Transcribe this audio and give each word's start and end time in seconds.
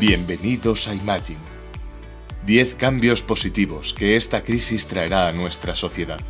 Bienvenidos 0.00 0.88
a 0.88 0.94
Imagine. 0.94 1.40
10 2.46 2.76
cambios 2.76 3.20
positivos 3.20 3.92
que 3.92 4.16
esta 4.16 4.42
crisis 4.42 4.86
traerá 4.86 5.28
a 5.28 5.32
nuestra 5.32 5.76
sociedad. 5.76 6.20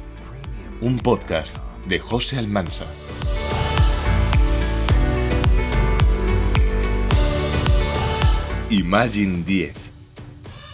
Un 0.81 0.99
podcast 0.99 1.63
de 1.87 2.01
José 2.01 2.41
Almansa. 2.41 2.87
Imagine 8.71 9.45
10. 9.45 9.73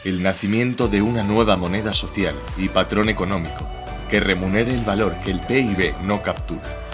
El 0.05 0.23
nacimiento 0.23 0.89
de 0.89 1.03
una 1.03 1.23
nueva 1.23 1.59
moneda 1.59 1.93
social 1.93 2.35
y 2.57 2.71
patrón 2.71 3.11
económico 3.11 3.69
que 4.09 4.21
remunere 4.21 4.73
el 4.73 4.85
valor 4.87 5.21
que 5.21 5.33
el 5.33 5.41
PIB 5.41 6.01
no 6.01 6.23
captura. 6.23 6.86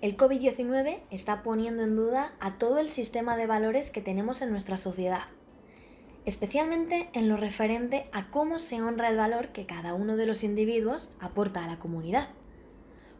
El 0.00 0.16
COVID-19 0.16 1.02
está 1.10 1.42
poniendo 1.42 1.82
en 1.82 1.96
duda 1.96 2.32
a 2.38 2.56
todo 2.56 2.78
el 2.78 2.88
sistema 2.88 3.36
de 3.36 3.48
valores 3.48 3.90
que 3.90 4.00
tenemos 4.00 4.42
en 4.42 4.50
nuestra 4.52 4.76
sociedad, 4.76 5.22
especialmente 6.24 7.10
en 7.14 7.28
lo 7.28 7.36
referente 7.36 8.08
a 8.12 8.30
cómo 8.30 8.60
se 8.60 8.80
honra 8.80 9.08
el 9.08 9.16
valor 9.16 9.48
que 9.48 9.66
cada 9.66 9.94
uno 9.94 10.16
de 10.16 10.26
los 10.26 10.44
individuos 10.44 11.10
aporta 11.18 11.64
a 11.64 11.66
la 11.66 11.80
comunidad. 11.80 12.28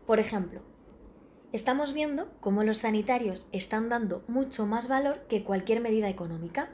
Por 0.06 0.20
ejemplo, 0.20 0.62
estamos 1.52 1.94
viendo 1.94 2.30
cómo 2.38 2.62
los 2.62 2.78
sanitarios 2.78 3.48
están 3.50 3.88
dando 3.88 4.22
mucho 4.28 4.64
más 4.64 4.86
valor 4.86 5.26
que 5.28 5.42
cualquier 5.42 5.80
medida 5.80 6.08
económica, 6.08 6.70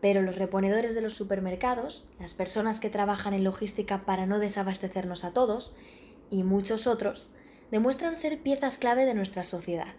pero 0.00 0.22
los 0.22 0.38
reponedores 0.38 0.94
de 0.94 1.02
los 1.02 1.12
supermercados, 1.12 2.08
las 2.18 2.32
personas 2.32 2.80
que 2.80 2.88
trabajan 2.88 3.34
en 3.34 3.44
logística 3.44 4.06
para 4.06 4.24
no 4.24 4.38
desabastecernos 4.38 5.24
a 5.24 5.34
todos 5.34 5.74
y 6.30 6.42
muchos 6.42 6.86
otros, 6.86 7.32
demuestran 7.70 8.14
ser 8.14 8.42
piezas 8.42 8.78
clave 8.78 9.04
de 9.04 9.14
nuestra 9.14 9.44
sociedad. 9.44 9.94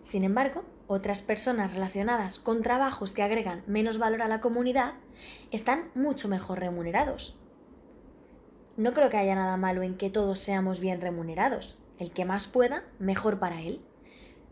Sin 0.00 0.24
embargo, 0.24 0.64
otras 0.86 1.22
personas 1.22 1.74
relacionadas 1.74 2.38
con 2.38 2.62
trabajos 2.62 3.14
que 3.14 3.22
agregan 3.22 3.62
menos 3.66 3.98
valor 3.98 4.22
a 4.22 4.28
la 4.28 4.40
comunidad 4.40 4.94
están 5.50 5.90
mucho 5.94 6.28
mejor 6.28 6.58
remunerados. 6.58 7.38
No 8.76 8.94
creo 8.94 9.10
que 9.10 9.18
haya 9.18 9.34
nada 9.34 9.56
malo 9.56 9.82
en 9.82 9.96
que 9.96 10.10
todos 10.10 10.38
seamos 10.38 10.80
bien 10.80 11.00
remunerados. 11.00 11.78
El 11.98 12.12
que 12.12 12.24
más 12.24 12.48
pueda, 12.48 12.84
mejor 12.98 13.38
para 13.38 13.60
él. 13.60 13.82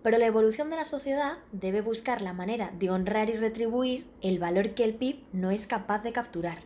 Pero 0.02 0.18
la 0.18 0.26
evolución 0.26 0.70
de 0.70 0.76
la 0.76 0.84
sociedad 0.84 1.38
debe 1.50 1.80
buscar 1.80 2.20
la 2.20 2.34
manera 2.34 2.70
de 2.78 2.90
honrar 2.90 3.30
y 3.30 3.32
retribuir 3.32 4.06
el 4.20 4.38
valor 4.38 4.74
que 4.74 4.84
el 4.84 4.94
PIB 4.94 5.24
no 5.32 5.50
es 5.50 5.66
capaz 5.66 6.02
de 6.02 6.12
capturar. 6.12 6.58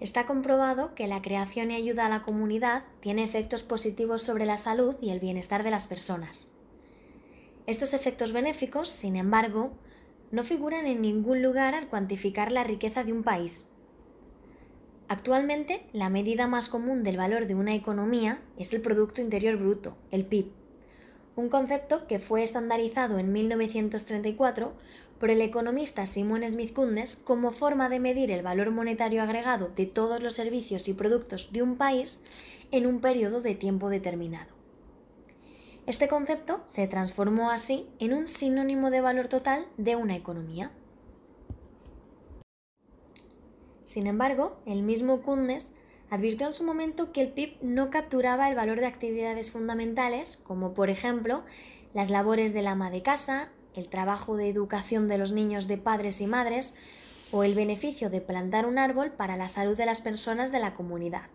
Está 0.00 0.24
comprobado 0.24 0.94
que 0.94 1.06
la 1.06 1.20
creación 1.20 1.70
y 1.70 1.74
ayuda 1.74 2.06
a 2.06 2.08
la 2.08 2.22
comunidad 2.22 2.84
tiene 3.00 3.22
efectos 3.22 3.62
positivos 3.62 4.22
sobre 4.22 4.46
la 4.46 4.56
salud 4.56 4.96
y 5.02 5.10
el 5.10 5.20
bienestar 5.20 5.62
de 5.62 5.70
las 5.70 5.86
personas. 5.86 6.48
Estos 7.66 7.92
efectos 7.92 8.32
benéficos, 8.32 8.88
sin 8.88 9.14
embargo, 9.14 9.72
no 10.30 10.42
figuran 10.42 10.86
en 10.86 11.02
ningún 11.02 11.42
lugar 11.42 11.74
al 11.74 11.88
cuantificar 11.88 12.50
la 12.50 12.64
riqueza 12.64 13.04
de 13.04 13.12
un 13.12 13.22
país. 13.22 13.66
Actualmente, 15.06 15.84
la 15.92 16.08
medida 16.08 16.46
más 16.46 16.70
común 16.70 17.02
del 17.02 17.18
valor 17.18 17.46
de 17.46 17.54
una 17.54 17.74
economía 17.74 18.40
es 18.56 18.72
el 18.72 18.80
Producto 18.80 19.20
Interior 19.20 19.56
Bruto, 19.56 19.98
el 20.10 20.24
PIB, 20.24 20.52
un 21.36 21.48
concepto 21.48 22.06
que 22.06 22.18
fue 22.18 22.42
estandarizado 22.42 23.18
en 23.18 23.32
1934 23.32 24.72
por 25.18 25.30
el 25.30 25.42
economista 25.42 26.06
Simon 26.06 26.48
Smith 26.48 26.72
Kundes 26.72 27.16
como 27.16 27.50
forma 27.50 27.88
de 27.88 28.00
medir 28.00 28.30
el 28.30 28.42
valor 28.42 28.70
monetario 28.70 29.22
agregado 29.22 29.68
de 29.68 29.86
todos 29.86 30.22
los 30.22 30.34
servicios 30.34 30.88
y 30.88 30.94
productos 30.94 31.52
de 31.52 31.62
un 31.62 31.76
país 31.76 32.22
en 32.70 32.86
un 32.86 33.00
periodo 33.00 33.40
de 33.40 33.54
tiempo 33.54 33.90
determinado. 33.90 34.48
Este 35.86 36.08
concepto 36.08 36.62
se 36.66 36.86
transformó 36.86 37.50
así 37.50 37.86
en 37.98 38.14
un 38.14 38.28
sinónimo 38.28 38.90
de 38.90 39.00
valor 39.00 39.28
total 39.28 39.66
de 39.76 39.96
una 39.96 40.16
economía. 40.16 40.70
Sin 43.84 44.06
embargo, 44.06 44.56
el 44.66 44.82
mismo 44.82 45.20
Kundes 45.20 45.74
advirtió 46.10 46.48
en 46.48 46.52
su 46.52 46.64
momento 46.64 47.12
que 47.12 47.22
el 47.22 47.28
PIB 47.28 47.56
no 47.62 47.88
capturaba 47.88 48.48
el 48.48 48.56
valor 48.56 48.80
de 48.80 48.86
actividades 48.86 49.52
fundamentales, 49.52 50.36
como 50.36 50.74
por 50.74 50.90
ejemplo 50.90 51.44
las 51.94 52.10
labores 52.10 52.52
del 52.52 52.66
ama 52.66 52.90
de 52.90 53.02
casa, 53.02 53.50
el 53.74 53.88
trabajo 53.88 54.36
de 54.36 54.48
educación 54.48 55.06
de 55.06 55.18
los 55.18 55.32
niños 55.32 55.68
de 55.68 55.78
padres 55.78 56.20
y 56.20 56.26
madres, 56.26 56.74
o 57.32 57.44
el 57.44 57.54
beneficio 57.54 58.10
de 58.10 58.20
plantar 58.20 58.66
un 58.66 58.76
árbol 58.76 59.12
para 59.12 59.36
la 59.36 59.46
salud 59.46 59.76
de 59.76 59.86
las 59.86 60.00
personas 60.00 60.50
de 60.50 60.58
la 60.58 60.74
comunidad. 60.74 61.30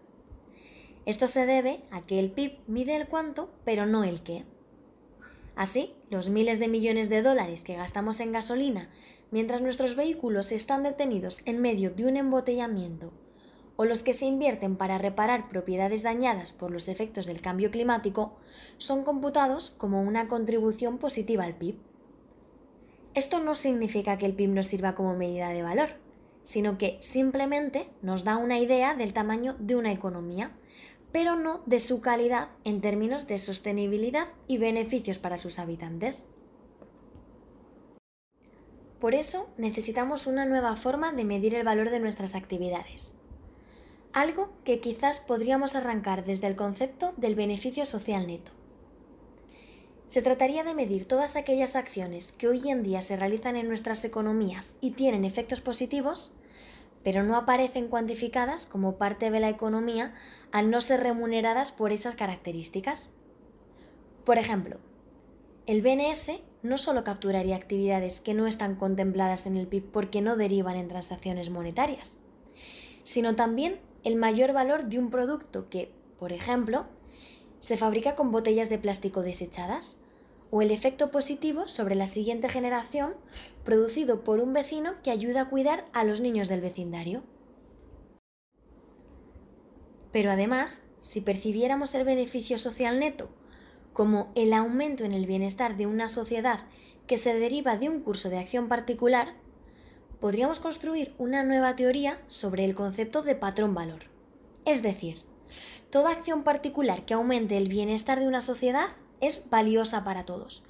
Esto 1.05 1.27
se 1.27 1.45
debe 1.45 1.83
a 1.91 2.01
que 2.01 2.19
el 2.19 2.31
PIB 2.31 2.59
mide 2.67 2.95
el 2.95 3.07
cuánto, 3.07 3.49
pero 3.63 3.85
no 3.85 4.03
el 4.03 4.21
qué. 4.21 4.43
Así, 5.55 5.93
los 6.09 6.29
miles 6.29 6.59
de 6.59 6.67
millones 6.67 7.07
de 7.07 7.21
dólares 7.21 7.63
que 7.63 7.77
gastamos 7.77 8.19
en 8.19 8.33
gasolina 8.33 8.89
mientras 9.31 9.61
nuestros 9.61 9.95
vehículos 9.95 10.51
están 10.51 10.83
detenidos 10.83 11.41
en 11.45 11.61
medio 11.61 11.91
de 11.91 12.05
un 12.05 12.17
embotellamiento 12.17 13.13
o 13.77 13.85
los 13.85 14.03
que 14.03 14.13
se 14.13 14.25
invierten 14.25 14.77
para 14.77 14.97
reparar 14.97 15.49
propiedades 15.49 16.03
dañadas 16.03 16.53
por 16.53 16.71
los 16.71 16.87
efectos 16.87 17.25
del 17.25 17.41
cambio 17.41 17.71
climático 17.71 18.35
son 18.77 19.03
computados 19.03 19.71
como 19.77 20.01
una 20.01 20.27
contribución 20.27 20.97
positiva 20.97 21.43
al 21.43 21.55
PIB. 21.55 21.75
Esto 23.13 23.39
no 23.39 23.55
significa 23.55 24.17
que 24.17 24.25
el 24.25 24.33
PIB 24.33 24.49
nos 24.49 24.67
sirva 24.67 24.95
como 24.95 25.15
medida 25.15 25.49
de 25.49 25.63
valor, 25.63 25.89
sino 26.43 26.77
que 26.77 26.97
simplemente 26.99 27.89
nos 28.01 28.23
da 28.23 28.37
una 28.37 28.59
idea 28.59 28.93
del 28.93 29.13
tamaño 29.13 29.55
de 29.59 29.75
una 29.75 29.91
economía, 29.91 30.51
pero 31.11 31.35
no 31.35 31.61
de 31.65 31.79
su 31.79 32.01
calidad 32.01 32.49
en 32.63 32.81
términos 32.81 33.27
de 33.27 33.37
sostenibilidad 33.37 34.27
y 34.47 34.57
beneficios 34.57 35.19
para 35.19 35.37
sus 35.37 35.59
habitantes. 35.59 36.25
Por 38.99 39.15
eso 39.15 39.49
necesitamos 39.57 40.27
una 40.27 40.45
nueva 40.45 40.75
forma 40.75 41.11
de 41.11 41.25
medir 41.25 41.55
el 41.55 41.63
valor 41.63 41.89
de 41.89 41.99
nuestras 41.99 42.35
actividades 42.35 43.17
algo 44.15 44.49
que 44.63 44.79
quizás 44.79 45.19
podríamos 45.19 45.75
arrancar 45.75 46.23
desde 46.23 46.47
el 46.47 46.55
concepto 46.55 47.13
del 47.17 47.35
beneficio 47.35 47.83
social 47.83 48.27
neto. 48.27 48.53
Se 50.07 50.21
trataría 50.21 50.63
de 50.63 50.73
medir 50.73 51.05
todas 51.05 51.35
aquellas 51.35 51.75
acciones 51.75 52.31
que 52.31 52.47
hoy 52.47 52.69
en 52.69 52.81
día 52.81 53.01
se 53.01 53.17
realizan 53.17 53.57
en 53.57 53.67
nuestras 53.67 54.05
economías 54.05 54.77
y 54.79 54.91
tienen 54.91 55.25
efectos 55.25 55.59
positivos, 55.59 56.31
pero 57.03 57.23
no 57.23 57.35
aparecen 57.35 57.89
cuantificadas 57.89 58.65
como 58.65 58.95
parte 58.95 59.31
de 59.31 59.41
la 59.41 59.49
economía 59.49 60.13
al 60.53 60.69
no 60.69 60.79
ser 60.79 61.01
remuneradas 61.01 61.73
por 61.73 61.91
esas 61.91 62.15
características. 62.15 63.11
Por 64.23 64.37
ejemplo, 64.37 64.77
el 65.65 65.81
BNS 65.81 66.39
no 66.63 66.77
solo 66.77 67.03
capturaría 67.03 67.57
actividades 67.57 68.21
que 68.21 68.33
no 68.33 68.47
están 68.47 68.75
contempladas 68.75 69.45
en 69.45 69.57
el 69.57 69.67
PIB 69.67 69.91
porque 69.91 70.21
no 70.21 70.37
derivan 70.37 70.77
en 70.77 70.87
transacciones 70.87 71.49
monetarias, 71.49 72.19
sino 73.03 73.35
también 73.35 73.81
el 74.05 74.15
mayor 74.15 74.53
valor 74.53 74.85
de 74.85 74.99
un 74.99 75.09
producto 75.09 75.67
que, 75.69 75.91
por 76.17 76.31
ejemplo, 76.31 76.85
se 77.59 77.75
fabrica 77.75 78.15
con 78.15 78.31
botellas 78.31 78.69
de 78.69 78.77
plástico 78.77 79.21
desechadas, 79.21 79.97
o 80.51 80.61
el 80.61 80.71
efecto 80.71 81.11
positivo 81.11 81.67
sobre 81.67 81.95
la 81.95 82.07
siguiente 82.07 82.47
generación 82.47 83.15
producido 83.63 84.23
por 84.23 84.39
un 84.39 84.53
vecino 84.53 84.93
que 85.03 85.11
ayuda 85.11 85.41
a 85.41 85.49
cuidar 85.49 85.85
a 85.91 86.03
los 86.03 86.21
niños 86.21 86.47
del 86.47 86.61
vecindario. 86.61 87.23
Pero 90.11 90.31
además, 90.31 90.83
si 91.01 91.19
percibiéramos 91.19 91.93
el 91.95 92.05
beneficio 92.05 92.57
social 92.57 92.99
neto 92.99 93.29
como 93.91 94.31
el 94.35 94.53
aumento 94.53 95.03
en 95.03 95.13
el 95.13 95.25
bienestar 95.25 95.77
de 95.77 95.87
una 95.87 96.07
sociedad 96.07 96.65
que 97.07 97.17
se 97.17 97.33
deriva 97.33 97.77
de 97.77 97.89
un 97.89 98.01
curso 98.01 98.29
de 98.29 98.37
acción 98.37 98.67
particular, 98.67 99.35
podríamos 100.19 100.59
construir 100.59 101.13
una 101.17 101.43
nueva 101.43 101.75
teoría 101.75 102.19
sobre 102.27 102.65
el 102.65 102.75
concepto 102.75 103.21
de 103.21 103.35
patrón 103.35 103.73
valor. 103.73 104.03
Es 104.65 104.81
decir, 104.81 105.21
toda 105.89 106.11
acción 106.11 106.43
particular 106.43 107.05
que 107.05 107.13
aumente 107.13 107.57
el 107.57 107.69
bienestar 107.69 108.19
de 108.19 108.27
una 108.27 108.41
sociedad 108.41 108.87
es 109.21 109.49
valiosa 109.49 110.03
para 110.03 110.25
todos, 110.25 110.63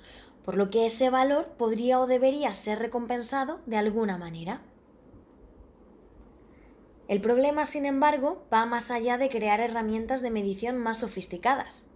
por 0.44 0.56
lo 0.58 0.70
que 0.70 0.86
ese 0.86 1.10
valor 1.10 1.48
podría 1.58 2.00
o 2.00 2.08
debería 2.08 2.54
ser 2.54 2.80
recompensado 2.80 3.60
de 3.66 3.78
alguna 3.78 4.18
manera. 4.18 4.62
El 7.08 7.22
problema, 7.22 7.66
sin 7.66 7.86
embargo, 7.86 8.44
va 8.52 8.66
más 8.66 8.90
allá 8.90 9.18
de 9.18 9.30
crear 9.30 9.60
herramientas 9.60 10.22
de 10.22 10.32
medición 10.32 10.78
más 10.78 11.00
sofisticadas. 11.00 11.88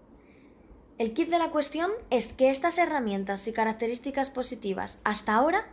El 1.00 1.14
kit 1.14 1.30
de 1.30 1.40
la 1.40 1.50
cuestión 1.50 1.92
es 2.10 2.34
que 2.34 2.50
estas 2.50 2.78
herramientas 2.78 3.48
y 3.48 3.54
características 3.54 4.30
positivas 4.30 5.00
hasta 5.04 5.34
ahora 5.34 5.66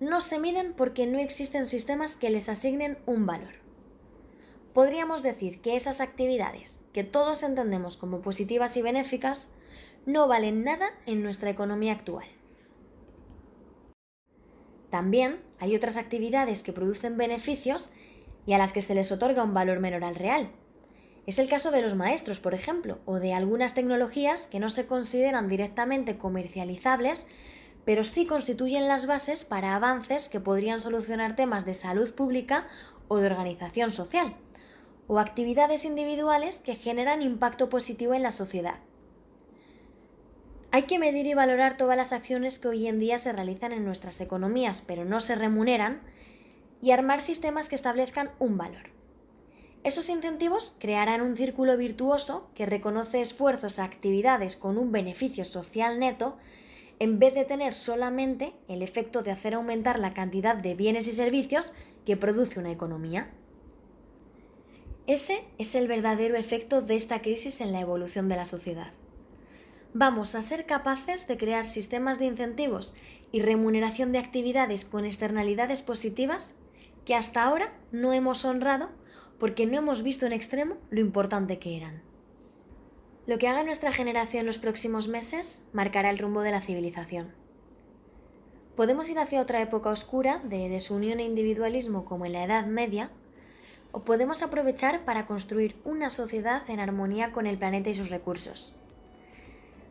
no 0.00 0.20
se 0.20 0.38
miden 0.38 0.74
porque 0.74 1.06
no 1.06 1.18
existen 1.18 1.66
sistemas 1.66 2.16
que 2.16 2.30
les 2.30 2.48
asignen 2.48 2.98
un 3.06 3.26
valor. 3.26 3.54
Podríamos 4.72 5.22
decir 5.22 5.60
que 5.60 5.74
esas 5.74 6.00
actividades, 6.00 6.82
que 6.92 7.02
todos 7.04 7.42
entendemos 7.42 7.96
como 7.96 8.20
positivas 8.20 8.76
y 8.76 8.82
benéficas, 8.82 9.48
no 10.04 10.28
valen 10.28 10.64
nada 10.64 10.90
en 11.06 11.22
nuestra 11.22 11.50
economía 11.50 11.92
actual. 11.92 12.26
También 14.90 15.40
hay 15.58 15.74
otras 15.74 15.96
actividades 15.96 16.62
que 16.62 16.72
producen 16.72 17.16
beneficios 17.16 17.90
y 18.46 18.52
a 18.52 18.58
las 18.58 18.72
que 18.72 18.82
se 18.82 18.94
les 18.94 19.10
otorga 19.10 19.42
un 19.42 19.54
valor 19.54 19.80
menor 19.80 20.04
al 20.04 20.14
real. 20.14 20.50
Es 21.26 21.40
el 21.40 21.48
caso 21.48 21.72
de 21.72 21.82
los 21.82 21.94
maestros, 21.96 22.38
por 22.38 22.54
ejemplo, 22.54 23.00
o 23.04 23.18
de 23.18 23.34
algunas 23.34 23.74
tecnologías 23.74 24.46
que 24.46 24.60
no 24.60 24.70
se 24.70 24.86
consideran 24.86 25.48
directamente 25.48 26.18
comercializables, 26.18 27.26
pero 27.86 28.02
sí 28.02 28.26
constituyen 28.26 28.88
las 28.88 29.06
bases 29.06 29.44
para 29.44 29.76
avances 29.76 30.28
que 30.28 30.40
podrían 30.40 30.80
solucionar 30.80 31.36
temas 31.36 31.64
de 31.64 31.72
salud 31.72 32.12
pública 32.12 32.66
o 33.06 33.18
de 33.18 33.26
organización 33.26 33.92
social, 33.92 34.34
o 35.06 35.20
actividades 35.20 35.84
individuales 35.84 36.58
que 36.58 36.74
generan 36.74 37.22
impacto 37.22 37.68
positivo 37.68 38.12
en 38.12 38.24
la 38.24 38.32
sociedad. 38.32 38.80
Hay 40.72 40.82
que 40.82 40.98
medir 40.98 41.28
y 41.28 41.34
valorar 41.34 41.76
todas 41.76 41.96
las 41.96 42.12
acciones 42.12 42.58
que 42.58 42.66
hoy 42.66 42.88
en 42.88 42.98
día 42.98 43.18
se 43.18 43.32
realizan 43.32 43.70
en 43.70 43.84
nuestras 43.84 44.20
economías, 44.20 44.82
pero 44.84 45.04
no 45.04 45.20
se 45.20 45.36
remuneran, 45.36 46.02
y 46.82 46.90
armar 46.90 47.20
sistemas 47.20 47.68
que 47.68 47.76
establezcan 47.76 48.32
un 48.40 48.58
valor. 48.58 48.90
Esos 49.84 50.08
incentivos 50.08 50.76
crearán 50.80 51.20
un 51.20 51.36
círculo 51.36 51.76
virtuoso 51.76 52.50
que 52.56 52.66
reconoce 52.66 53.20
esfuerzos 53.20 53.78
a 53.78 53.84
actividades 53.84 54.56
con 54.56 54.76
un 54.76 54.90
beneficio 54.90 55.44
social 55.44 56.00
neto 56.00 56.36
en 56.98 57.18
vez 57.18 57.34
de 57.34 57.44
tener 57.44 57.74
solamente 57.74 58.54
el 58.68 58.82
efecto 58.82 59.22
de 59.22 59.30
hacer 59.30 59.54
aumentar 59.54 59.98
la 59.98 60.12
cantidad 60.12 60.56
de 60.56 60.74
bienes 60.74 61.08
y 61.08 61.12
servicios 61.12 61.72
que 62.04 62.16
produce 62.16 62.58
una 62.58 62.70
economía. 62.70 63.30
Ese 65.06 65.44
es 65.58 65.74
el 65.74 65.86
verdadero 65.86 66.36
efecto 66.36 66.82
de 66.82 66.96
esta 66.96 67.22
crisis 67.22 67.60
en 67.60 67.72
la 67.72 67.80
evolución 67.80 68.28
de 68.28 68.36
la 68.36 68.44
sociedad. 68.44 68.92
Vamos 69.94 70.34
a 70.34 70.42
ser 70.42 70.66
capaces 70.66 71.26
de 71.26 71.36
crear 71.36 71.66
sistemas 71.66 72.18
de 72.18 72.26
incentivos 72.26 72.94
y 73.32 73.40
remuneración 73.40 74.12
de 74.12 74.18
actividades 74.18 74.84
con 74.84 75.04
externalidades 75.04 75.82
positivas 75.82 76.54
que 77.04 77.14
hasta 77.14 77.44
ahora 77.44 77.72
no 77.92 78.12
hemos 78.12 78.44
honrado 78.44 78.90
porque 79.38 79.66
no 79.66 79.78
hemos 79.78 80.02
visto 80.02 80.26
en 80.26 80.32
extremo 80.32 80.76
lo 80.90 81.00
importante 81.00 81.58
que 81.58 81.76
eran. 81.76 82.05
Lo 83.26 83.38
que 83.38 83.48
haga 83.48 83.64
nuestra 83.64 83.92
generación 83.92 84.42
en 84.42 84.46
los 84.46 84.58
próximos 84.58 85.08
meses 85.08 85.66
marcará 85.72 86.10
el 86.10 86.18
rumbo 86.18 86.42
de 86.42 86.52
la 86.52 86.60
civilización. 86.60 87.34
Podemos 88.76 89.10
ir 89.10 89.18
hacia 89.18 89.40
otra 89.40 89.60
época 89.60 89.90
oscura 89.90 90.40
de 90.44 90.68
desunión 90.68 91.18
e 91.18 91.24
individualismo 91.24 92.04
como 92.04 92.24
en 92.24 92.34
la 92.34 92.44
Edad 92.44 92.66
Media, 92.66 93.10
o 93.90 94.04
podemos 94.04 94.42
aprovechar 94.42 95.04
para 95.04 95.26
construir 95.26 95.74
una 95.84 96.08
sociedad 96.08 96.62
en 96.68 96.78
armonía 96.78 97.32
con 97.32 97.46
el 97.46 97.58
planeta 97.58 97.90
y 97.90 97.94
sus 97.94 98.10
recursos. 98.10 98.74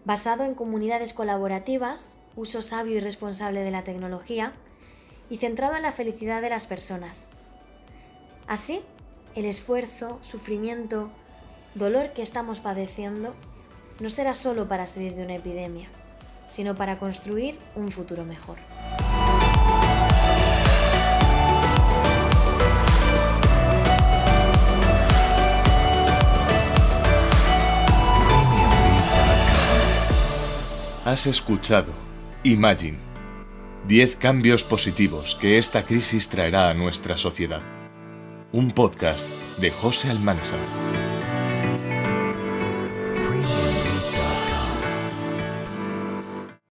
Basado 0.06 0.46
en 0.46 0.54
comunidades 0.54 1.14
colaborativas, 1.14 2.16
uso 2.38 2.62
sabio 2.62 2.96
y 2.96 3.00
responsable 3.02 3.62
de 3.62 3.72
la 3.72 3.84
tecnología, 3.84 4.54
y 5.30 5.38
centrado 5.38 5.76
en 5.76 5.82
la 5.82 5.92
felicidad 5.92 6.42
de 6.42 6.52
las 6.52 6.68
personas. 6.68 7.32
Así, 8.48 8.82
el 9.34 9.46
esfuerzo, 9.46 10.20
sufrimiento, 10.22 11.10
dolor 11.76 12.14
que 12.14 12.22
estamos 12.22 12.60
padeciendo 12.60 13.36
no 14.00 14.10
será 14.10 14.34
solo 14.34 14.68
para 14.68 14.88
salir 14.88 15.14
de 15.14 15.24
una 15.24 15.36
epidemia, 15.36 15.90
sino 16.48 16.76
para 16.76 16.98
construir 16.98 17.58
un 17.76 17.92
futuro 17.92 18.26
mejor. 18.26 18.58
Has 31.06 31.28
escuchado 31.28 31.94
Imagine 32.44 32.98
10 33.88 34.16
cambios 34.16 34.64
positivos 34.64 35.36
que 35.36 35.60
esta 35.60 35.86
crisis 35.86 36.28
traerá 36.30 36.70
a 36.70 36.74
nuestra 36.74 37.18
sociedad. 37.18 37.62
Un 38.52 38.72
podcast 38.72 39.32
de 39.60 39.70
José 39.70 40.10
Almanza. 40.10 40.58